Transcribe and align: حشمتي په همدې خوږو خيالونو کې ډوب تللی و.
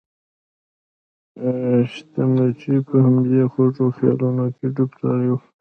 حشمتي 1.89 2.75
په 2.87 2.95
همدې 3.05 3.41
خوږو 3.51 3.85
خيالونو 3.95 4.45
کې 4.55 4.65
ډوب 4.75 4.89
تللی 4.99 5.27
و. 5.31 5.35